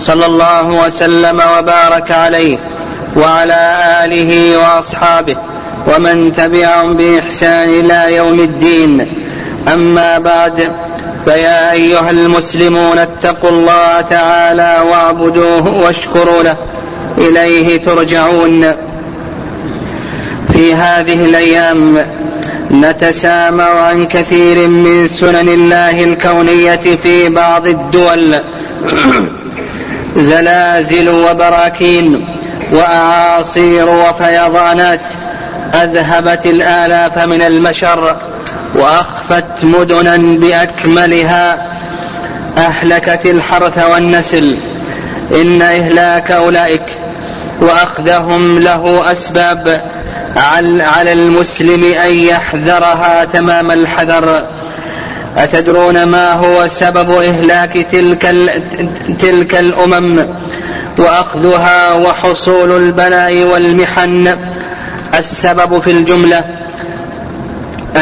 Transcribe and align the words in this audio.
صلى 0.00 0.26
الله 0.26 0.68
وسلم 0.68 1.40
وبارك 1.58 2.10
عليه 2.10 2.58
وعلى 3.16 3.76
آله 4.04 4.58
وأصحابه 4.58 5.36
ومن 5.94 6.32
تبعهم 6.32 6.96
بإحسان 6.96 7.68
إلى 7.68 8.16
يوم 8.16 8.40
الدين. 8.40 9.12
أما 9.72 10.18
بعد 10.18 10.72
فيا 11.26 11.72
أيها 11.72 12.10
المسلمون 12.10 12.98
اتقوا 12.98 13.50
الله 13.50 14.00
تعالى 14.00 14.76
واعبدوه 14.90 15.68
واشكروا 15.68 16.42
له. 16.42 16.56
إليه 17.18 17.76
ترجعون. 17.76 18.72
في 20.52 20.74
هذه 20.74 21.24
الأيام 21.24 22.06
نتسامع 22.70 23.64
عن 23.64 24.06
كثير 24.06 24.68
من 24.68 25.08
سنن 25.08 25.48
الله 25.48 26.04
الكونية 26.04 26.96
في 27.02 27.28
بعض 27.28 27.66
الدول. 27.66 28.34
زلازل 30.16 31.08
وبراكين 31.08 32.38
وأعاصير 32.72 33.88
وفيضانات 33.88 35.00
أذهبت 35.74 36.46
الآلاف 36.46 37.18
من 37.18 37.42
البشر 37.42 38.16
وأخفت 38.74 39.64
مدنا 39.64 40.16
بأكملها 40.16 41.66
أهلكت 42.58 43.26
الحرث 43.26 43.84
والنسل 43.92 44.56
إن 45.34 45.62
إهلاك 45.62 46.30
أولئك 46.30 46.98
وأخذهم 47.60 48.58
له 48.58 49.12
أسباب 49.12 49.80
على 50.96 51.12
المسلم 51.12 51.84
أن 51.84 52.14
يحذرها 52.14 53.24
تمام 53.24 53.70
الحذر 53.70 54.42
أتدرون 55.36 56.02
ما 56.02 56.32
هو 56.32 56.66
سبب 56.66 57.10
إهلاك 57.10 57.72
تلك 57.72 58.22
تلك 59.18 59.54
الأمم؟ 59.54 60.26
وأخذها 60.98 61.92
وحصول 61.94 62.76
البلاء 62.76 63.42
والمحن. 63.42 64.36
السبب 65.14 65.80
في 65.80 65.90
الجملة 65.90 66.44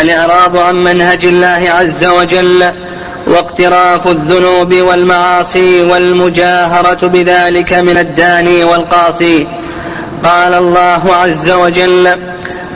الإعراض 0.00 0.56
عن 0.56 0.76
منهج 0.76 1.24
الله 1.24 1.70
عز 1.70 2.04
وجل 2.04 2.64
واقتراف 3.26 4.08
الذنوب 4.08 4.74
والمعاصي 4.74 5.82
والمجاهرة 5.82 7.06
بذلك 7.06 7.72
من 7.72 7.98
الداني 7.98 8.64
والقاصي. 8.64 9.46
قال 10.24 10.54
الله 10.54 11.14
عز 11.14 11.50
وجل 11.50 12.08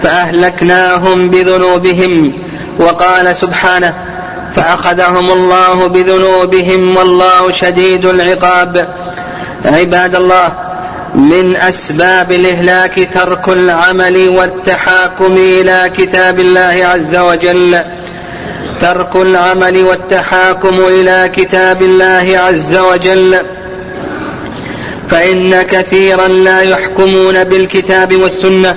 فأهلكناهم 0.03 1.31
بذنوبهم. 1.31 2.43
وقال 2.79 3.37
سبحانه 3.37 4.12
فأخذهم 4.57 5.31
الله 5.31 5.87
بذنوبهم 5.87 6.97
والله 6.97 7.53
شديد 7.53 8.05
العقاب. 8.05 8.89
عباد 9.65 10.17
الله 10.17 10.53
من 11.15 11.57
أسباب 11.57 12.33
الإهلاك 12.33 13.09
ترك 13.15 13.49
العمل 13.49 14.29
والتحاكم 14.29 15.33
إلى 15.37 15.93
كتاب 15.97 16.41
الله 16.41 16.87
عز 16.87 17.17
وجل. 17.17 17.79
ترك 18.81 19.17
العمل 19.17 19.85
والتحاكم 19.85 20.81
إلى 20.89 21.31
كتاب 21.37 21.83
الله 21.83 22.39
عز 22.39 22.77
وجل. 22.77 23.37
فإن 25.09 25.63
كثيرا 25.63 26.29
لا 26.29 26.61
يحكمون 26.61 27.45
بالكتاب 27.45 28.17
والسنة 28.17 28.77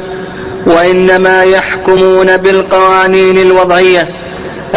وإنما 0.65 1.43
يحكمون 1.43 2.37
بالقوانين 2.37 3.37
الوضعية. 3.37 4.24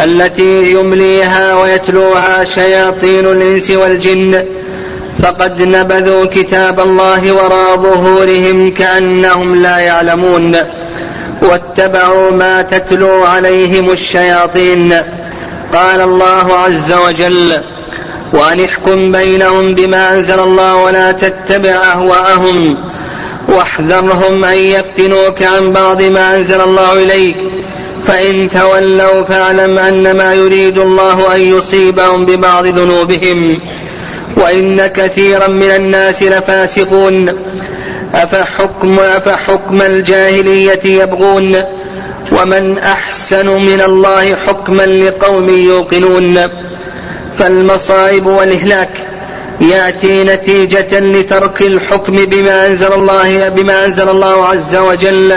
التي 0.05 0.73
يمليها 0.73 1.57
ويتلوها 1.57 2.45
شياطين 2.45 3.27
الإنس 3.27 3.71
والجن. 3.71 4.45
فقد 5.23 5.63
نبذوا 5.63 6.25
كتاب 6.25 6.81
الله 6.81 7.33
وراء 7.33 7.77
ظهورهم 7.77 8.71
كأنهم 8.71 9.63
لا 9.63 9.79
يعلمون. 9.79 10.57
واتبعوا 11.43 12.31
ما 12.31 12.63
تتلو 12.63 13.23
عليهم 13.25 13.91
الشياطين. 13.91 14.93
قال 15.73 16.01
الله 16.01 16.53
عز 16.55 16.93
وجل 16.93 17.53
وأن 18.33 18.65
احكم 18.65 19.13
بينهم 19.13 19.75
بما 19.75 20.13
أنزل 20.15 20.41
الله 20.41 20.75
ولا 20.75 21.13
تتبع 21.13 21.71
أهواءهم. 21.71 22.77
واحذرهم 23.49 24.45
أن 24.45 24.59
يفتنوك 24.59 25.43
عن 25.43 25.73
بعض 25.73 26.03
ما 26.03 26.37
أنزل 26.37 26.61
الله 26.61 26.93
إليك. 26.93 27.37
فإن 28.09 28.51
تولوا 28.51 29.25
فاعلم 29.25 29.79
أنما 29.79 30.35
يريد 30.35 30.79
الله 30.79 31.35
أن 31.35 31.41
يصيبهم 31.41 32.27
ببعض 32.27 32.67
ذنوبهم 32.67 33.61
وإن 34.37 34.87
كثيرا 34.87 35.49
من 35.49 35.71
الناس 35.71 36.23
لفاسقون. 36.23 37.29
أفحكم 38.15 38.99
أفحكم 38.99 39.83
الجاهلية 39.83 40.85
يبغون؟ 40.85 41.57
ومن 42.33 42.79
أحسن 42.79 43.47
من 43.47 43.81
الله 43.81 44.37
حكما 44.47 44.83
لقوم 44.83 45.49
يوقنون؟ 45.49 46.39
فالمصائب 47.39 48.27
والإهلاك 48.27 48.91
يأتي 49.61 50.25
نتيجة 50.25 51.01
لترك 51.01 51.63
الحكم 51.63 52.17
بما 52.17 52.67
أنزل 52.67 52.93
الله 52.93 53.49
بما 53.49 53.85
أنزل 53.85 54.09
الله 54.09 54.47
عز 54.47 54.77
وجل. 54.77 55.33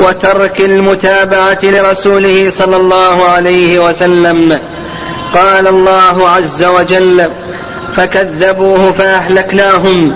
وترك 0.00 0.60
المتابعة 0.60 1.58
لرسوله 1.62 2.50
صلى 2.50 2.76
الله 2.76 3.24
عليه 3.24 3.88
وسلم. 3.88 4.58
قال 5.34 5.68
الله 5.68 6.28
عز 6.28 6.64
وجل 6.64 7.30
فكذبوه 7.96 8.92
فأهلكناهم. 8.92 10.14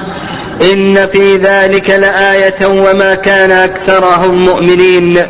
إن 0.72 1.06
في 1.06 1.36
ذلك 1.36 1.90
لآية 1.90 2.66
وما 2.66 3.14
كان 3.14 3.50
أكثرهم 3.50 4.44
مؤمنين. 4.44 5.26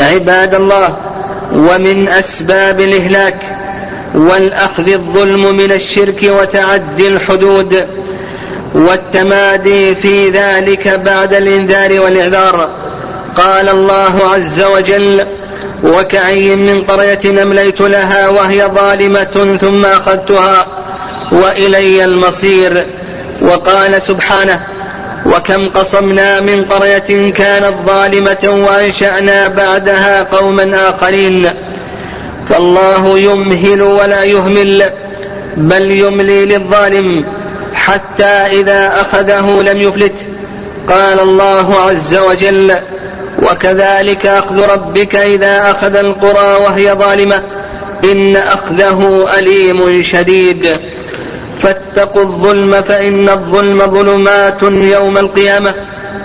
عباد 0.00 0.54
الله 0.54 0.96
ومن 1.52 2.08
أسباب 2.08 2.80
الإهلاك 2.80 3.56
والأخذ 4.14 4.92
الظلم 4.92 5.56
من 5.56 5.72
الشرك 5.72 6.22
وتعدي 6.22 7.08
الحدود 7.08 7.86
والتمادي 8.74 9.94
في 9.94 10.30
ذلك 10.30 10.88
بعد 10.88 11.34
الإنذار 11.34 12.00
والإعذار. 12.00 12.70
قال 13.36 13.68
الله 13.68 14.20
عز 14.34 14.62
وجل 14.62 15.26
وكأي 15.84 16.56
من 16.56 16.82
قرية 16.82 17.42
أمليت 17.42 17.80
لها 17.80 18.28
وهي 18.28 18.66
ظالمة 18.66 19.58
ثم 19.60 19.84
أخذتها 19.84 20.66
وإلي 21.32 22.04
المصير. 22.04 22.86
وقال 23.42 24.02
سبحانه 24.02 24.66
وكم 25.26 25.68
قصمنا 25.68 26.40
من 26.40 26.64
قرية 26.64 27.32
كانت 27.32 27.74
ظالمة 27.86 28.66
وأنشأنا 28.68 29.48
بعدها 29.48 30.22
قوما 30.22 30.90
آخرين. 30.90 31.48
فالله 32.48 33.18
يمهل 33.18 33.82
ولا 33.82 34.22
يهمل 34.22 34.82
بل 35.56 35.90
يملي 35.90 36.46
للظالم. 36.46 37.24
حتى 37.84 38.24
إذا 38.24 39.00
أخذه 39.00 39.62
لم 39.62 39.80
يفلت. 39.80 40.26
قال 40.88 41.20
الله 41.20 41.74
عز 41.80 42.16
وجل 42.16 42.74
وكذلك 43.42 44.26
أخذ 44.26 44.72
ربك 44.72 45.14
إذا 45.14 45.70
أخذ 45.70 45.96
القرى 45.96 46.56
وهي 46.64 46.92
ظالمة. 46.92 47.42
إن 48.12 48.36
أخذه 48.36 49.28
أليم 49.38 50.02
شديد. 50.02 50.76
فاتقوا 51.58 52.22
الظلم 52.22 52.82
فإن 52.82 53.28
الظلم 53.28 53.78
ظلمات 53.78 54.62
يوم 54.62 55.18
القيامة 55.18 55.74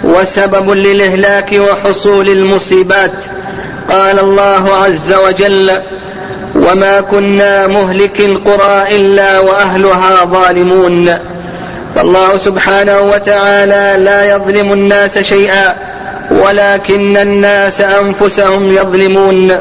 وسبب 0.03 0.71
للإهلاك 0.71 1.59
وحصول 1.59 2.29
المصيبات. 2.29 3.25
قال 3.89 4.19
الله 4.19 4.69
عز 4.85 5.13
وجل 5.13 5.71
وما 6.56 7.01
كنا 7.01 7.67
مهلك 7.67 8.19
القرى 8.19 8.95
إلا 8.95 9.39
وأهلها 9.39 10.25
ظالمون. 10.25 11.09
فالله 11.99 12.37
سبحانه 12.37 12.99
وتعالى 12.99 14.03
لا 14.03 14.35
يظلم 14.35 14.73
الناس 14.73 15.17
شيئا 15.17 15.75
ولكن 16.31 17.17
الناس 17.17 17.81
أنفسهم 17.81 18.71
يظلمون. 18.71 19.51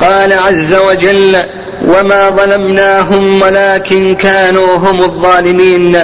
قال 0.00 0.32
عز 0.32 0.74
وجل 0.74 1.36
وما 1.84 2.30
ظلمناهم 2.30 3.42
ولكن 3.42 4.14
كانوا 4.14 4.76
هم 4.76 5.00
الظالمين. 5.00 5.98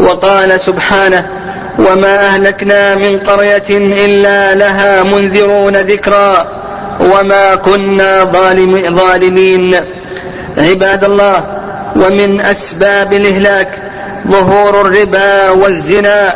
وقال 0.00 0.60
سبحانه 0.60 1.26
وما 1.78 2.26
أهلكنا 2.26 2.94
من 2.94 3.18
قرية 3.18 3.68
إلا 4.06 4.54
لها 4.54 5.02
منذرون 5.02 5.76
ذكرا 5.76 6.46
وما 7.00 7.54
كنا 7.54 8.24
ظالم 8.24 8.94
ظالمين. 8.94 9.74
عباد 10.58 11.04
الله 11.04 11.57
ومن 11.98 12.40
أسباب 12.40 13.12
الإهلاك 13.12 13.68
ظهور 14.28 14.80
الربا 14.80 15.50
والزنا. 15.50 16.34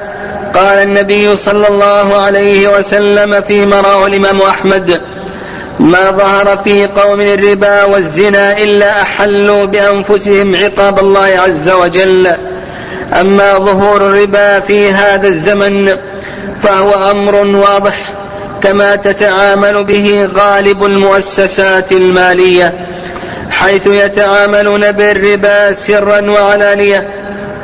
قال 0.54 0.78
النبي 0.78 1.36
صلى 1.36 1.68
الله 1.68 2.20
عليه 2.20 2.68
وسلم 2.78 3.40
فيما 3.40 3.80
رواه 3.80 4.06
الإمام 4.06 4.40
أحمد 4.40 5.00
ما 5.80 6.10
ظهر 6.10 6.58
في 6.64 6.86
قوم 6.86 7.20
الربا 7.20 7.84
والزنا 7.84 8.58
إلا 8.58 9.02
أحلوا 9.02 9.64
بأنفسهم 9.64 10.56
عقاب 10.56 10.98
الله 10.98 11.28
عز 11.38 11.70
وجل. 11.70 12.32
أما 13.20 13.58
ظهور 13.58 13.96
الربا 13.96 14.60
في 14.60 14.88
هذا 14.88 15.28
الزمن 15.28 15.96
فهو 16.62 17.10
أمر 17.10 17.34
واضح 17.34 18.12
كما 18.62 18.96
تتعامل 18.96 19.84
به 19.84 20.28
غالب 20.34 20.84
المؤسسات 20.84 21.92
المالية. 21.92 22.86
حيث 23.62 23.86
يتعاملون 23.86 24.92
بالربا 24.92 25.72
سرا 25.72 26.30
وعلانية 26.30 27.08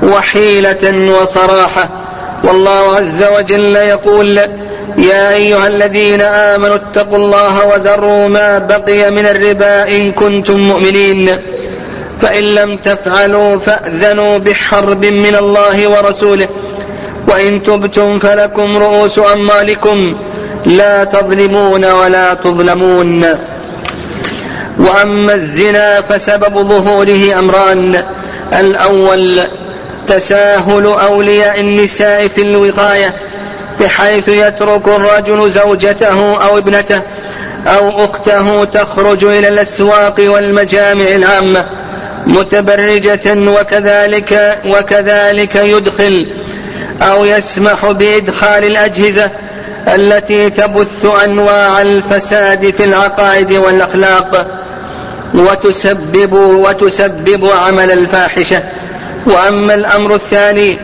وحيلة 0.03 1.11
وصراحة. 1.21 1.89
والله 2.45 2.97
عز 2.97 3.23
وجل 3.23 3.77
يقول 3.77 4.39
يا 4.99 5.35
أيها 5.35 5.67
الذين 5.67 6.21
آمنوا 6.21 6.77
اتقوا 6.77 7.17
الله 7.17 7.67
وذروا 7.67 8.29
ما 8.29 8.59
بقي 8.59 9.11
من 9.11 9.27
الربا 9.27 9.89
إن 9.89 10.13
كنتم 10.13 10.59
مؤمنين. 10.61 11.31
فإن 12.23 12.45
لم 12.45 12.77
تفعلوا 12.77 13.59
فأذنوا 13.59 14.39
بحرب 14.39 15.05
من 15.05 15.37
الله 15.37 15.89
ورسوله. 15.89 16.49
وإن 17.29 17.63
تبتم 17.63 18.19
فلكم 18.19 18.77
رؤوس 18.79 19.19
أموالكم. 19.19 20.17
لا 20.67 21.05
تظلمون 21.05 21.85
ولا 21.85 22.35
تظلمون. 22.35 23.25
وأما 24.79 25.35
الزنا 25.35 26.01
فسبب 26.01 26.69
ظهوره 26.69 27.39
أمران. 27.39 28.05
الأول 28.53 29.41
تساهل 30.07 30.87
أولياء 30.87 31.61
النساء 31.61 32.29
في 32.29 32.43
الوقاية 32.43 33.15
بحيث 33.81 34.29
يترك 34.29 34.89
الرجل 34.89 35.51
زوجته 35.51 36.45
أو 36.45 36.59
ابنته 36.59 37.03
أو 37.67 38.05
أخته 38.05 38.65
تخرج 38.65 39.25
إلى 39.25 39.49
الأسواق 39.49 40.15
والمجامع 40.19 41.05
العامة 41.05 41.67
متبرجة 42.27 43.51
وكذلك 43.51 44.59
وكذلك 44.67 45.57
يدخل 45.57 46.27
أو 47.03 47.25
يسمح 47.25 47.91
بإدخال 47.91 48.65
الأجهزة 48.65 49.31
التي 49.95 50.51
تبث 50.51 51.07
أنواع 51.25 51.83
الفساد 51.83 52.71
في 52.71 52.85
العقائد 52.85 53.53
والأخلاق. 53.53 54.58
وتسبب 55.35 56.33
وتسبب 56.33 57.51
عمل 57.67 57.91
الفاحشة. 57.91 58.63
وأما 59.27 59.75
الأمر 59.75 60.15
الثاني 60.15 60.79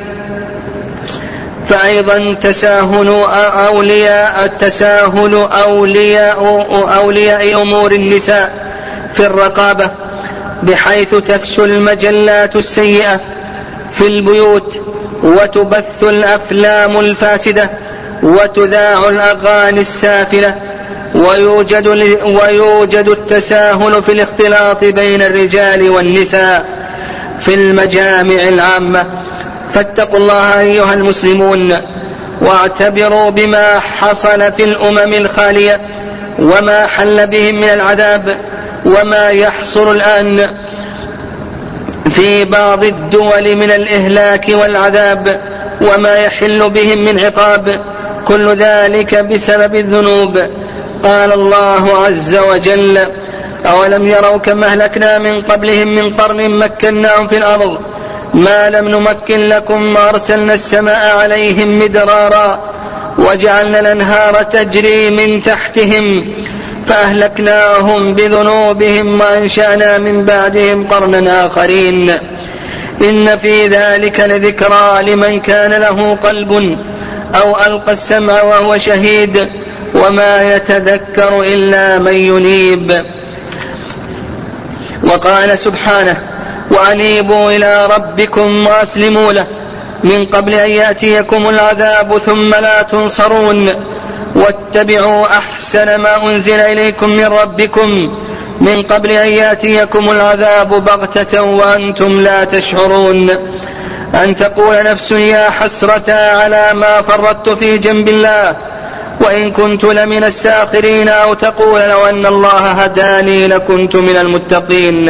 فأيضا 1.69 2.35
تساهل 2.41 3.09
أولياء 3.69 4.45
التساهل 4.45 5.49
أولياء 5.65 6.67
أولياء 7.03 7.63
أمور 7.63 7.93
النساء 7.93 8.53
في 9.15 9.27
الرقابة 9.27 9.91
بحيث 10.63 11.15
تفشو 11.15 11.65
المجلات 11.65 12.57
السيئة 12.57 13.21
في 13.91 14.07
البيوت 14.07 14.81
وتبث 15.23 16.03
الأفلام 16.03 17.01
الفاسدة 17.01 17.71
وتذاع 18.23 19.09
الأغاني 19.09 19.81
السافلة 19.81 20.55
ويوجد, 21.15 21.87
ويوجد 22.25 23.09
التساهل 23.09 24.03
في 24.03 24.13
الاختلاط 24.13 24.85
بين 24.85 25.23
الرجال 25.23 25.91
والنساء 25.91 26.65
في 27.41 27.55
المجامع 27.55 28.43
العامة. 28.49 29.07
فاتقوا 29.75 30.19
الله 30.19 30.61
أيها 30.61 30.95
المسلمون 30.95 31.73
واعتبروا 32.41 33.31
بما 33.31 33.81
حصل 33.81 34.53
في 34.53 34.65
الأمم 34.65 35.13
الخالية 35.15 35.81
وما 36.39 36.87
حل 36.87 37.27
بهم 37.27 37.55
من 37.55 37.69
العذاب 37.69 38.37
وما 38.85 39.29
يحصل 39.29 39.97
الآن 39.97 40.51
في 42.11 42.45
بعض 42.45 42.85
الدول 42.85 43.57
من 43.57 43.71
الإهلاك 43.71 44.47
والعذاب 44.49 45.41
وما 45.81 46.15
يحل 46.17 46.71
بهم 46.71 46.99
من 46.99 47.19
عقاب. 47.19 47.81
كل 48.25 48.57
ذلك 48.57 49.15
بسبب 49.15 49.75
الذنوب. 49.75 50.64
قال 51.05 51.33
الله 51.33 51.99
عز 52.07 52.37
وجل 52.37 52.99
أولم 53.67 54.07
يروا 54.07 54.37
كما 54.37 54.67
أهلكنا 54.67 55.19
من 55.19 55.41
قبلهم 55.41 55.89
من 55.89 56.11
قرن 56.11 56.51
مكناهم 56.51 57.29
في 57.29 57.37
الأرض 57.39 57.79
ما 58.35 58.71
لم 58.71 58.89
نمكن 58.89 59.49
لكم 59.49 59.97
أرسلنا 59.97 60.55
السماء 60.55 61.17
عليهم 61.17 61.79
مدرارا 61.79 62.75
وجعلنا 63.19 63.81
الأنهار 63.81 64.43
تجري 64.43 65.11
من 65.11 65.43
تحتهم 65.43 66.35
فأهلكناهم 66.87 68.15
بذنوبهم 68.15 69.21
وأنشأنا 69.21 69.99
من 69.99 70.25
بعدهم 70.25 70.89
قرنا 70.89 71.47
آخرين. 71.47 72.11
إن 73.01 73.39
في 73.39 73.67
ذلك 73.67 74.21
لذكرى 74.21 75.03
لمن 75.07 75.41
كان 75.41 75.71
له 75.71 76.19
قلب 76.23 76.79
أو 77.43 77.57
ألقى 77.67 77.93
السمع 77.93 78.43
وهو 78.43 78.79
شهيد. 78.79 79.64
وما 79.95 80.55
يتذكر 80.55 81.41
إلا 81.41 81.99
من 81.99 82.15
ينيب. 82.15 83.05
وقال 85.05 85.59
سبحانه 85.59 86.17
وأنيبوا 86.71 87.51
إلى 87.51 87.87
ربكم 87.87 88.67
وأسلموا 88.67 89.33
له. 89.33 89.47
من 90.05 90.27
قبل 90.27 90.55
أن 90.55 90.71
يأتيكم 90.71 91.49
العذاب 91.49 92.19
ثم 92.19 92.55
لا 92.55 92.83
تنصرون. 92.83 93.71
واتبعوا 94.35 95.27
أحسن 95.27 95.95
ما 95.95 96.27
أنزل 96.27 96.61
إليكم 96.61 97.11
من 97.11 97.25
ربكم. 97.25 97.89
من 98.61 98.83
قبل 98.83 99.11
أن 99.11 99.33
يأتيكم 99.33 100.11
العذاب 100.11 100.85
بغتة 100.85 101.43
وأنتم 101.43 102.21
لا 102.21 102.45
تشعرون. 102.45 103.31
أن 104.25 104.37
تقول 104.37 104.85
نفس 104.85 105.13
يا 105.13 105.51
حسرة 105.51 106.13
على 106.13 106.71
ما 106.75 107.03
فرطت 107.03 107.49
في 107.49 107.79
جنب 107.79 108.09
الله. 108.09 108.57
وإن 109.21 109.53
كنت 109.53 109.85
لمن 109.85 110.25
الساخرين 110.25 111.09
أو 111.09 111.35
تقول 111.35 111.81
لو 111.81 112.07
أن 112.07 112.27
الله 112.27 112.59
هداني 112.59 113.49
لكنت 113.49 113.97
من 113.97 114.17
المتقين 114.17 115.09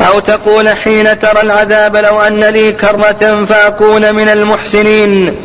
أو 0.00 0.18
تقول 0.20 0.68
حين 0.68 1.18
ترى 1.18 1.42
العذاب 1.42 1.96
لو 1.96 2.20
أن 2.20 2.44
لي 2.44 2.72
كرة 2.72 3.44
فأكون 3.44 4.14
من 4.14 4.28
المحسنين 4.28 5.36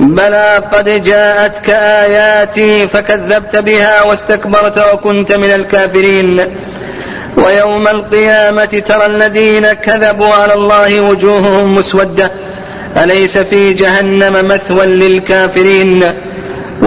بلى 0.00 0.62
قد 0.72 1.04
جاءتك 1.04 1.70
آياتي 1.70 2.88
فكذبت 2.88 3.56
بها 3.56 4.02
واستكبرت 4.02 4.84
وكنت 4.94 5.32
من 5.32 5.50
الكافرين 5.50 6.46
ويوم 7.36 7.88
القيامة 7.88 8.82
ترى 8.88 9.06
الذين 9.06 9.72
كذبوا 9.72 10.34
على 10.34 10.54
الله 10.54 11.00
وجوههم 11.00 11.74
مسودة 11.74 12.32
أليس 12.96 13.38
في 13.38 13.72
جهنم 13.72 14.46
مثوى 14.46 14.86
للكافرين 14.86 16.04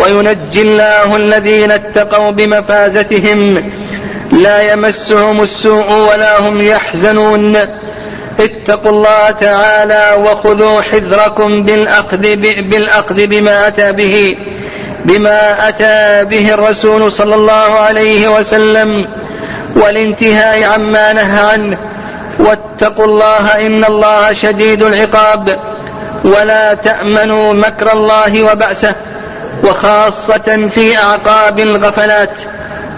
وينجي 0.03 0.61
الله 0.61 1.15
الذين 1.15 1.71
اتقوا 1.71 2.31
بمفازتهم 2.31 3.71
لا 4.31 4.71
يمسهم 4.71 5.41
السوء 5.41 5.91
ولا 5.91 6.39
هم 6.39 6.61
يحزنون. 6.61 7.57
اتقوا 8.39 8.91
الله 8.91 9.31
تعالى 9.31 10.17
وخذوا 10.25 10.81
حذركم 10.81 11.63
بالأخذ, 11.63 12.35
بالأخذ 12.61 13.27
بما 13.27 13.67
أتى 13.67 13.91
به 13.91 14.37
بما 15.05 15.69
أتى 15.69 16.23
به 16.23 16.53
الرسول 16.53 17.11
صلى 17.11 17.35
الله 17.35 17.79
عليه 17.79 18.27
وسلم 18.27 19.07
والانتهاء 19.75 20.63
عما 20.63 21.13
نهى 21.13 21.39
عنه. 21.51 21.77
واتقوا 22.39 23.05
الله 23.05 23.65
إن 23.65 23.83
الله 23.83 24.33
شديد 24.33 24.83
العقاب. 24.83 25.59
ولا 26.25 26.73
تأمنوا 26.73 27.53
مكر 27.53 27.93
الله 27.93 28.43
وبأسه. 28.43 28.95
وخاصة 29.63 30.67
في 30.67 30.97
أعقاب 30.97 31.59
الغفلات 31.59 32.41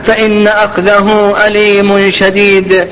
فإن 0.04 0.48
أخذه 0.48 1.36
أليم 1.48 2.12
شديد. 2.12 2.88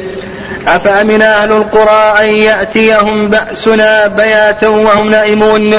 أفأمن 0.67 1.21
أهل 1.21 1.51
القرى 1.51 2.15
أن 2.19 2.35
يأتيهم 2.35 3.29
بأسنا 3.29 4.07
بياتا 4.07 4.67
وهم 4.67 5.09
نائمون؟ 5.09 5.73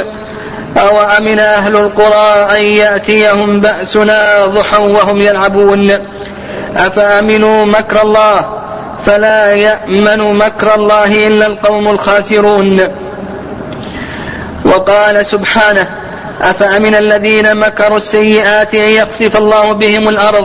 أو 0.76 1.00
أمن 1.00 1.38
أهل 1.38 1.76
القرى 1.76 2.58
أن 2.58 2.62
يأتيهم 2.62 3.60
بأسنا 3.60 4.46
ضحى 4.46 4.82
وهم 4.82 5.20
يلعبون؟ 5.20 5.90
أفأمنوا 6.76 7.64
مكر 7.64 8.02
الله؟ 8.02 8.60
فلا 9.06 9.52
يأمن 9.54 10.18
مكر 10.18 10.74
الله 10.74 11.26
إلا 11.26 11.46
القوم 11.46 11.88
الخاسرون. 11.88 12.80
وقال 14.64 15.26
سبحانه 15.26 16.03
أفأمن 16.40 16.94
الذين 16.94 17.56
مكروا 17.56 17.96
السيئات 17.96 18.74
أن 18.74 18.90
يخسف 18.90 19.36
الله 19.36 19.72
بهم 19.72 20.08
الأرض 20.08 20.44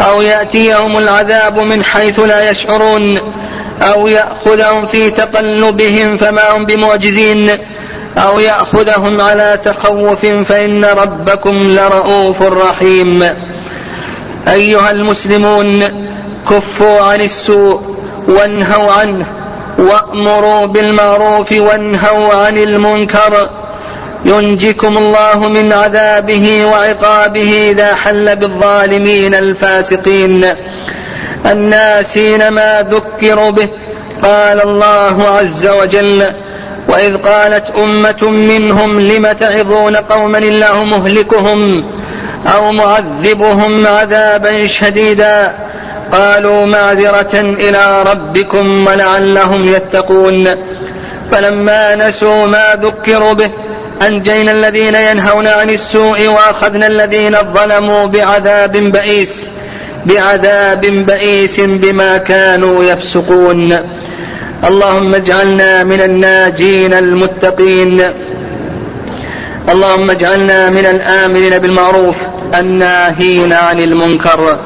أو 0.00 0.22
يأتيهم 0.22 0.98
العذاب 0.98 1.58
من 1.58 1.84
حيث 1.84 2.20
لا 2.20 2.50
يشعرون 2.50 3.18
أو 3.82 4.08
يأخذهم 4.08 4.86
في 4.86 5.10
تقلبهم 5.10 6.16
فما 6.16 6.56
هم 6.56 6.66
بمعجزين 6.66 7.50
أو 8.18 8.40
يأخذهم 8.40 9.20
على 9.20 9.58
تخوف 9.64 10.26
فإن 10.26 10.84
ربكم 10.84 11.56
لرؤوف 11.56 12.42
رحيم 12.42 13.24
أيها 14.48 14.90
المسلمون 14.90 15.82
كفوا 16.50 17.00
عن 17.00 17.20
السوء 17.20 17.96
وانهوا 18.28 18.92
عنه 18.92 19.26
وأمروا 19.78 20.66
بالمعروف 20.66 21.52
وانهوا 21.52 22.34
عن 22.34 22.58
المنكر 22.58 23.50
ينجكم 24.24 24.98
الله 24.98 25.48
من 25.48 25.72
عذابه 25.72 26.64
وعقابه 26.64 27.70
إذا 27.70 27.94
حل 27.94 28.36
بالظالمين 28.36 29.34
الفاسقين. 29.34 30.46
الناسين 31.46 32.48
ما 32.48 32.86
ذكروا 32.90 33.50
به. 33.50 33.68
قال 34.22 34.62
الله 34.62 35.28
عز 35.28 35.66
وجل 35.66 36.26
وإذ 36.88 37.16
قالت 37.16 37.70
أمة 37.78 38.30
منهم 38.30 39.00
لم 39.00 39.32
تعظون 39.32 39.96
قوما 39.96 40.38
الله 40.38 40.84
مهلكهم 40.84 41.84
أو 42.54 42.72
معذبهم 42.72 43.86
عذابا 43.86 44.66
شديدا؟ 44.66 45.52
قالوا 46.12 46.66
معذرة 46.66 47.34
إلى 47.34 48.04
ربكم 48.12 48.86
ولعلهم 48.86 49.64
يتقون. 49.64 50.48
فلما 51.32 51.94
نسوا 51.94 52.46
ما 52.46 52.78
ذكروا 52.82 53.32
به 53.32 53.50
أنجينا 54.06 54.52
الذين 54.52 54.94
ينهون 54.94 55.46
عن 55.46 55.70
السوء 55.70 56.28
وأخذنا 56.28 56.86
الذين 56.86 57.36
ظلموا 57.54 58.06
بعذاب 58.06 58.72
بئيس 58.72 59.50
بعذاب 60.06 60.80
بئيس 60.80 61.60
بما 61.60 62.16
كانوا 62.18 62.84
يفسقون. 62.84 63.76
اللهم 64.64 65.14
اجعلنا 65.14 65.84
من 65.84 66.00
الناجين 66.00 66.92
المتقين. 66.94 68.02
اللهم 69.68 70.10
اجعلنا 70.10 70.70
من 70.70 70.86
الآمرين 70.86 71.58
بالمعروف 71.58 72.16
الناهين 72.58 73.52
عن 73.52 73.80
المنكر. 73.80 74.58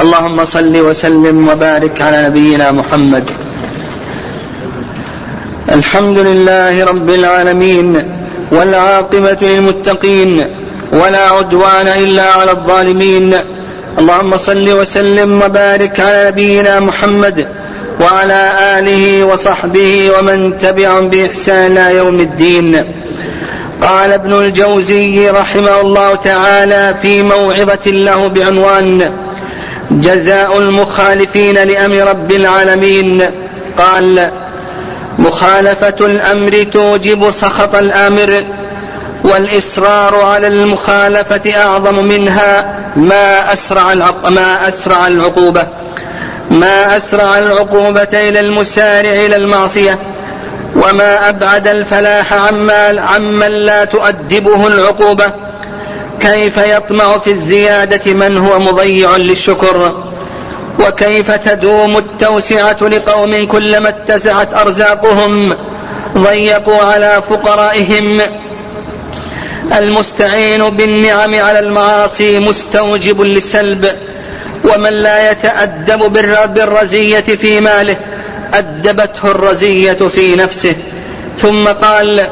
اللهم 0.00 0.44
صل 0.44 0.76
وسلم 0.76 1.48
وبارك 1.48 2.02
على 2.02 2.26
نبينا 2.26 2.72
محمد. 2.72 3.30
الحمد 5.72 6.18
لله 6.18 6.84
رب 6.84 7.10
العالمين. 7.10 8.23
والعاقبة 8.52 9.36
للمتقين 9.42 10.44
ولا 10.92 11.30
عدوان 11.30 11.86
إلا 11.86 12.22
على 12.22 12.50
الظالمين. 12.50 13.34
اللهم 13.98 14.36
صل 14.36 14.72
وسلم 14.72 15.42
وبارك 15.42 16.00
على 16.00 16.28
نبينا 16.28 16.80
محمد 16.80 17.48
وعلى 18.00 18.50
آله 18.78 19.24
وصحبه 19.24 20.10
ومن 20.18 20.58
تبعهم 20.58 21.08
بإحسان 21.08 21.78
إلى 21.78 21.96
يوم 21.96 22.20
الدين. 22.20 22.84
قال 23.82 24.12
ابن 24.12 24.32
الجوزي 24.32 25.30
رحمه 25.30 25.80
الله 25.80 26.14
تعالى 26.14 26.94
في 27.02 27.22
موعظة 27.22 27.90
له 27.90 28.26
بعنوان 28.26 29.12
جزاء 29.90 30.58
المخالفين 30.58 31.54
لأمر 31.54 31.96
رب 31.96 32.32
العالمين. 32.32 33.22
قال 33.78 34.30
مخالفة 35.18 35.94
الأمر 36.00 36.62
توجب 36.62 37.30
سخط 37.30 37.74
الآمر 37.74 38.44
والإصرار 39.24 40.20
على 40.20 40.46
المخالفة 40.46 41.62
أعظم 41.62 42.04
منها 42.04 42.78
ما 42.96 43.52
أسرع 43.52 43.94
ما 44.28 44.68
أسرع 44.68 45.06
العقوبة. 45.06 45.66
ما 46.50 46.96
أسرع 46.96 47.38
العقوبة 47.38 48.08
إلى 48.12 48.40
المسارع 48.40 49.10
إلى 49.10 49.36
المعصية 49.36 49.98
وما 50.76 51.28
أبعد 51.28 51.68
الفلاح 51.68 52.32
عما 52.32 53.00
عمن 53.00 53.52
لا 53.52 53.84
تؤدبه 53.84 54.66
العقوبة. 54.66 55.32
كيف 56.20 56.56
يطمع 56.56 57.18
في 57.18 57.30
الزيادة 57.30 58.12
من 58.12 58.36
هو 58.36 58.58
مضيع 58.58 59.16
للشكر؟ 59.16 60.03
وكيف 60.80 61.30
تدوم 61.30 61.98
التوسعة 61.98 62.76
لقوم 62.82 63.46
كلما 63.46 63.88
اتسعت 63.88 64.54
أرزاقهم 64.54 65.56
ضيقوا 66.18 66.82
على 66.82 67.22
فقرائهم؟ 67.30 68.20
المستعين 69.78 70.70
بالنعم 70.70 71.34
على 71.34 71.58
المعاصي 71.58 72.38
مستوجب 72.38 73.20
للسلب 73.20 73.88
ومن 74.64 74.90
لا 74.90 75.30
يتأدب 75.30 76.12
بالرزية 76.54 77.20
في 77.20 77.60
ماله 77.60 77.96
أدبته 78.54 79.30
الرزية 79.30 79.92
في 79.92 80.36
نفسه. 80.36 80.74
ثم 81.36 81.68
قال 81.68 82.26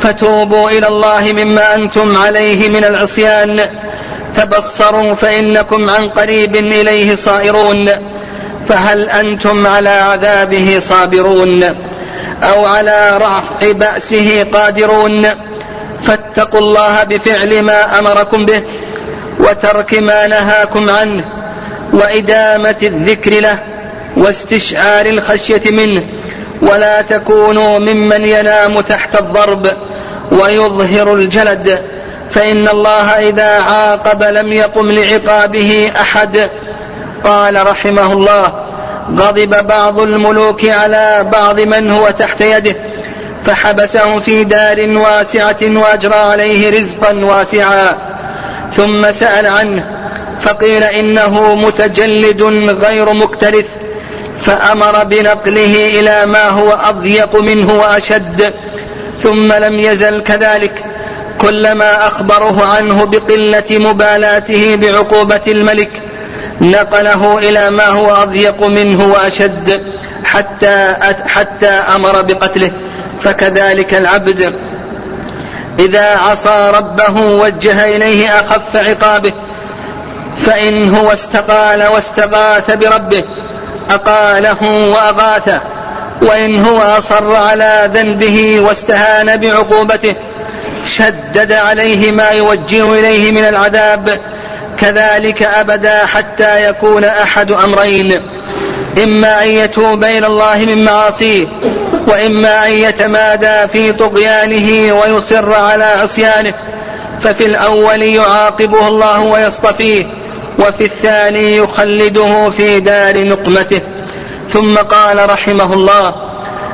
فتوبوا 0.00 0.70
إلى 0.70 0.88
الله 0.88 1.32
مما 1.32 1.74
أنتم 1.74 2.16
عليه 2.16 2.68
من 2.68 2.84
العصيان 2.84 3.60
تبصروا 4.38 5.14
فإنكم 5.14 5.90
عن 5.90 6.08
قريب 6.08 6.56
إليه 6.56 7.14
صائرون 7.14 7.90
فهل 8.68 9.10
أنتم 9.10 9.66
على 9.66 9.88
عذابه 9.88 10.78
صابرون 10.78 11.64
أو 12.42 12.64
على 12.64 13.16
رفع 13.16 13.72
بأسه 13.72 14.46
قادرون 14.52 15.26
فاتقوا 16.02 16.60
الله 16.60 17.04
بفعل 17.04 17.62
ما 17.62 17.98
أمركم 17.98 18.46
به 18.46 18.62
وترك 19.40 19.94
ما 19.94 20.26
نهاكم 20.26 20.90
عنه 20.90 21.24
وإدامة 21.92 22.76
الذكر 22.82 23.40
له 23.40 23.58
واستشعار 24.16 25.06
الخشية 25.06 25.62
منه 25.70 26.02
ولا 26.62 27.02
تكونوا 27.02 27.78
ممن 27.78 28.24
ينام 28.24 28.80
تحت 28.80 29.18
الضرب 29.20 29.66
ويظهر 30.32 31.14
الجلد 31.14 31.97
فإن 32.30 32.68
الله 32.68 33.28
إذا 33.28 33.60
عاقب 33.60 34.22
لم 34.22 34.52
يقم 34.52 34.92
لعقابه 34.92 35.92
أحد. 36.00 36.50
قال 37.24 37.66
رحمه 37.66 38.12
الله 38.12 38.52
غضب 39.16 39.66
بعض 39.66 39.98
الملوك 40.00 40.64
على 40.64 41.28
بعض 41.32 41.60
من 41.60 41.90
هو 41.90 42.10
تحت 42.10 42.40
يده 42.40 42.76
فحبسه 43.44 44.20
في 44.20 44.44
دار 44.44 44.98
واسعة 44.98 45.56
وأجرى 45.62 46.14
عليه 46.14 46.80
رزقا 46.80 47.12
واسعا. 47.12 47.96
ثم 48.72 49.10
سأل 49.10 49.46
عنه 49.46 49.84
فقيل 50.40 50.82
إنه 50.82 51.54
متجلد 51.54 52.42
غير 52.84 53.12
مكترث 53.12 53.68
فأمر 54.40 55.04
بنقله 55.04 56.00
إلى 56.00 56.26
ما 56.26 56.48
هو 56.48 56.70
أضيق 56.70 57.40
منه 57.40 57.78
وأشد 57.78 58.54
ثم 59.22 59.52
لم 59.52 59.78
يزل 59.78 60.22
كذلك. 60.22 60.84
كلما 61.40 62.06
أخبره 62.06 62.66
عنه 62.66 63.04
بقلة 63.04 63.64
مبالاته 63.70 64.76
بعقوبة 64.76 65.40
الملك 65.48 66.02
نقله 66.60 67.38
إلى 67.38 67.70
ما 67.70 67.86
هو 67.86 68.10
أضيق 68.10 68.62
منه 68.62 69.04
وأشد 69.12 69.82
حتى 70.24 70.94
حتى 71.26 71.66
أمر 71.68 72.22
بقتله 72.22 72.70
فكذلك 73.22 73.94
العبد 73.94 74.54
إذا 75.78 76.16
عصى 76.16 76.72
ربه 76.74 77.20
وجه 77.20 77.96
إليه 77.96 78.28
أخف 78.28 78.76
عقابه 78.76 79.32
فإن 80.46 80.94
هو 80.94 81.12
استقال 81.12 81.86
واستغاث 81.86 82.70
بربه 82.70 83.24
أقاله 83.90 84.62
وأغاثه 84.62 85.60
وإن 86.22 86.64
هو 86.64 86.80
أصر 86.80 87.36
على 87.36 87.90
ذنبه 87.94 88.60
واستهان 88.60 89.36
بعقوبته 89.36 90.14
شدد 90.88 91.52
عليه 91.52 92.12
ما 92.12 92.30
يوجه 92.30 92.98
إليه 92.98 93.32
من 93.32 93.44
العذاب. 93.44 94.20
كذلك 94.78 95.42
أبدا 95.42 96.06
حتى 96.06 96.68
يكون 96.68 97.04
أحد 97.04 97.52
أمرين. 97.52 98.22
إما 99.04 99.44
أن 99.44 99.48
يتوب 99.48 100.04
إلى 100.04 100.26
الله 100.26 100.56
من 100.56 100.84
معاصيه 100.84 101.46
وإما 102.06 102.66
أن 102.66 102.72
يتمادى 102.72 103.68
في 103.72 103.92
طغيانه 103.92 104.92
ويصر 104.92 105.54
على 105.54 105.84
عصيانه. 105.84 106.54
ففي 107.22 107.46
الأول 107.46 108.02
يعاقبه 108.02 108.88
الله 108.88 109.20
ويصطفيه 109.20 110.06
وفي 110.58 110.84
الثاني 110.84 111.56
يخلده 111.56 112.50
في 112.50 112.80
دار 112.80 113.24
نقمته. 113.24 113.80
ثم 114.48 114.76
قال 114.76 115.30
رحمه 115.30 115.74
الله 115.74 116.27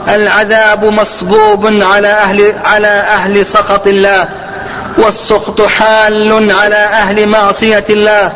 العذاب 0.09 0.85
مصبوب 0.85 1.83
على 1.83 2.09
أهل 2.09 2.55
على 2.65 2.87
أهل 2.87 3.47
سخط 3.47 3.87
الله 3.87 4.29
والسخط 4.99 5.63
حال 5.63 6.53
على 6.53 6.77
أهل 6.77 7.29
معصية 7.29 7.85
الله 7.91 8.33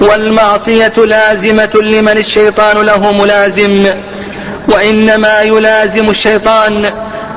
والمعصية 0.00 0.92
لازمة 0.96 1.70
لمن 1.74 2.18
الشيطان 2.18 2.86
له 2.86 3.12
ملازم 3.12 3.86
وإنما 4.68 5.40
يلازم 5.40 6.10
الشيطان 6.10 6.92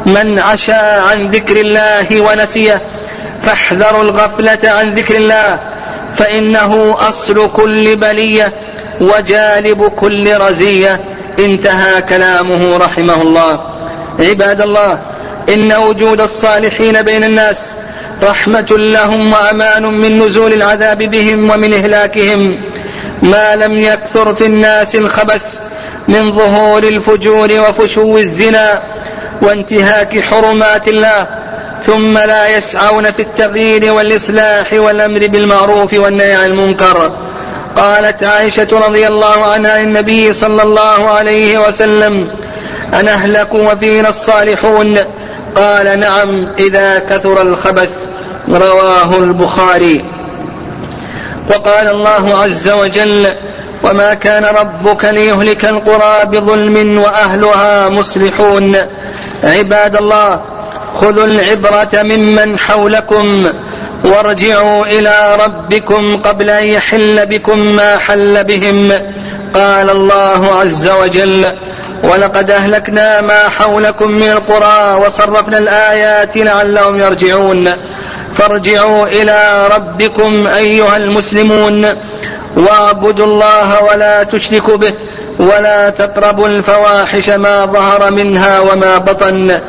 من 0.05 0.39
عشى 0.39 0.71
عن 0.71 1.31
ذكر 1.31 1.61
الله 1.61 2.21
ونسيه 2.21 2.81
فاحذروا 3.43 4.03
الغفلة 4.03 4.59
عن 4.63 4.95
ذكر 4.95 5.15
الله 5.15 5.59
فإنه 6.17 6.97
أصل 6.99 7.51
كل 7.51 7.95
بلية 7.95 8.53
وجالب 9.01 9.88
كل 9.88 10.38
رزية. 10.38 11.01
انتهى 11.39 12.01
كلامه 12.01 12.77
رحمه 12.77 13.22
الله. 13.22 13.60
عباد 14.19 14.62
الله 14.62 15.00
إن 15.53 15.74
وجود 15.74 16.22
الصالحين 16.22 17.01
بين 17.01 17.24
الناس 17.24 17.75
رحمة 18.24 18.67
لهم 18.69 19.34
وأمان 19.34 19.84
من 19.84 20.19
نزول 20.19 20.53
العذاب 20.53 20.98
بهم 20.98 21.50
ومن 21.50 21.74
إهلاكهم. 21.74 22.62
ما 23.22 23.55
لم 23.55 23.79
يكثر 23.79 24.36
في 24.36 24.46
الناس 24.46 24.96
الخبث 24.96 25.41
من 26.08 26.31
ظهور 26.31 26.84
الفجور 26.84 27.50
وفشو 27.51 28.17
الزنا 28.17 28.81
وانتهاك 29.41 30.19
حرمات 30.19 30.88
الله 30.88 31.27
ثم 31.84 32.17
لا 32.17 32.58
يسعون 32.58 33.12
في 33.12 33.22
التغيير 33.22 33.93
والإصلاح 33.93 34.74
والأمر 34.74 35.27
بالمعروف 35.27 35.93
والنهي 35.93 36.36
عن 36.36 36.46
المنكر. 36.46 37.17
قالت 37.79 38.24
عائشة 38.24 38.67
رضي 38.88 39.07
الله 39.07 39.45
عنها 39.45 39.81
النبي 39.81 40.33
صلى 40.33 40.63
الله 40.63 41.09
عليه 41.09 41.67
وسلم 41.67 42.27
أنهلك 43.00 43.53
وفينا 43.53 44.09
الصالحون؟ 44.09 44.98
قال 45.55 46.00
نعم 46.00 46.48
إذا 46.59 47.00
كثر 47.00 47.41
الخبث. 47.41 47.89
رواه 48.50 49.17
البخاري. 49.17 50.05
وقال 51.50 51.88
الله 51.88 52.38
عز 52.43 52.69
وجل 52.69 53.27
وما 53.83 54.13
كان 54.13 54.45
ربك 54.45 55.05
ليهلك 55.05 55.65
القرى 55.65 56.25
بظلم 56.25 57.00
وأهلها 57.01 57.89
مصلحون. 57.89 58.75
عباد 59.43 59.95
الله 59.95 60.41
خذوا 61.01 61.25
العبرة 61.25 62.03
ممن 62.03 62.59
حولكم 62.59 63.45
وارجعوا 64.03 64.86
إلى 64.86 65.38
ربكم 65.46 66.18
قبل 66.18 66.50
أن 66.50 66.65
يحل 66.65 67.25
بكم 67.25 67.60
ما 67.60 67.98
حل 67.98 68.44
بهم. 68.44 68.91
قال 69.53 69.89
الله 69.89 70.56
عز 70.62 70.88
وجل 70.88 71.46
ولقد 72.03 72.51
أهلكنا 72.51 73.22
ما 73.22 73.50
حولكم 73.50 74.12
من 74.12 74.32
القرى 74.32 75.06
وصرفنا 75.06 75.58
الآيات 75.58 76.38
لعلهم 76.38 77.00
يرجعون. 77.00 77.70
فارجعوا 78.36 79.08
إلى 79.08 79.68
ربكم 79.75 80.48
أيها 80.48 80.98
المسلمون. 80.98 81.86
واعبدوا 82.58 83.25
الله 83.25 83.84
ولا 83.84 84.24
تشركوا 84.24 84.77
به 84.77 84.94
ولا 85.39 85.89
تقربوا 85.89 86.48
الفواحش 86.48 87.29
ما 87.29 87.65
ظهر 87.65 88.12
منها 88.12 88.60
وما 88.60 88.98
بطن. 88.98 89.60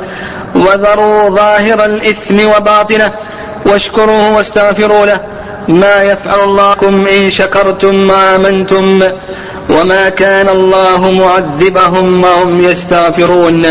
وذروا 0.54 1.30
ظاهر 1.30 1.84
الإثم 1.84 2.48
وباطنه 2.56 3.12
واشكروه 3.66 4.36
واستغفروا 4.36 5.06
له. 5.06 5.20
ما 5.68 6.02
يفعل 6.02 6.40
الله 6.44 6.74
بكم 6.74 7.06
ان 7.06 7.30
شكرتم 7.30 8.10
وامنتم 8.10 9.02
وما 9.70 10.08
كان 10.08 10.48
الله 10.48 11.10
معذبهم 11.10 12.24
وهم 12.24 12.60
يستغفرون. 12.60 13.66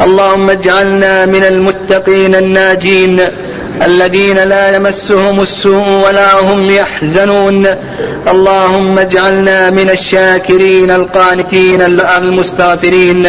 اللهم 0.00 0.50
اجعلنا 0.50 1.26
من 1.26 1.44
المتقين 1.44 2.34
الناجين 2.34 3.20
الذين 3.82 4.38
لا 4.38 4.76
يمسهم 4.76 5.40
السوء 5.40 5.88
ولا 5.88 6.40
هم 6.40 6.66
يحزنون. 6.66 7.66
اللهم 8.30 8.98
اجعلنا 8.98 9.70
من 9.70 9.90
الشاكرين 9.90 10.90
القانتين 10.90 11.82
المستغفرين. 12.18 13.26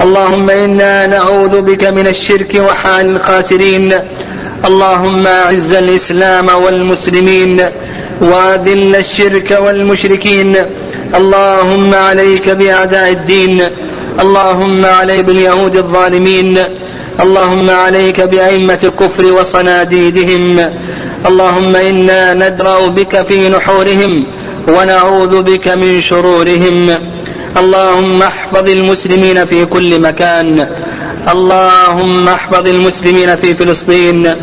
اللهم 0.00 0.50
إنا 0.50 1.06
نعوذ 1.06 1.60
بك 1.60 1.84
من 1.84 2.06
الشرك 2.06 2.54
وحال 2.54 3.16
الخاسرين. 3.16 3.94
اللهم 4.66 5.26
أعز 5.26 5.74
الإسلام 5.74 6.48
والمسلمين 6.64 7.60
وأذل 8.20 8.96
الشرك 8.96 9.58
والمشركين. 9.64 10.56
اللهم 11.14 11.94
عليك 11.94 12.48
بأعداء 12.48 13.10
الدين. 13.10 13.62
اللهم 14.20 14.86
عليك 14.86 15.24
باليهود 15.24 15.76
الظالمين. 15.76 16.58
اللهم 17.20 17.70
عليك 17.70 18.20
بأئمة 18.20 18.78
الكفر 18.84 19.32
وصناديدهم. 19.32 20.70
اللهم 21.26 21.76
إنا 21.76 22.34
ندرأ 22.34 22.86
بك 22.86 23.22
في 23.22 23.48
نحورهم 23.48 24.26
ونعوذ 24.68 25.42
بك 25.42 25.68
من 25.68 26.00
شرورهم. 26.00 26.90
اللهم 27.56 28.22
احفظ 28.22 28.68
المسلمين 28.68 29.46
في 29.46 29.64
كل 29.64 30.00
مكان. 30.00 30.68
اللهم 31.32 32.28
احفظ 32.28 32.68
المسلمين 32.68 33.36
في 33.36 33.54
فلسطين. 33.54 34.34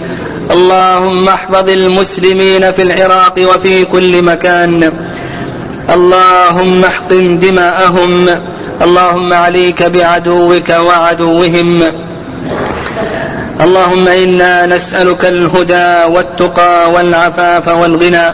اللهم 0.51 1.29
احفظ 1.29 1.69
المسلمين 1.69 2.71
في 2.71 2.81
العراق 2.81 3.35
وفي 3.37 3.85
كل 3.85 4.21
مكان. 4.21 4.91
اللهم 5.93 6.85
احقن 6.85 7.39
دماءهم. 7.39 8.29
اللهم 8.81 9.33
عليك 9.33 9.83
بعدوك 9.83 10.69
وعدوهم. 10.69 11.81
اللهم 13.61 14.07
إنا 14.07 14.65
نسألك 14.65 15.25
الهدى 15.25 16.13
والتقى 16.15 16.91
والعفاف 16.91 17.67
والغنى. 17.67 18.27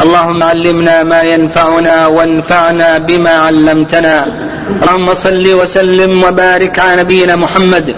اللهم 0.00 0.42
علمنا 0.42 1.02
ما 1.02 1.22
ينفعنا 1.22 2.06
وانفعنا 2.06 2.98
بما 2.98 3.30
علمتنا. 3.30 4.26
اللهم 4.82 5.14
صل 5.14 5.54
وسلم 5.54 6.24
وبارك 6.24 6.78
على 6.78 7.02
نبينا 7.02 7.36
محمد. 7.36 7.94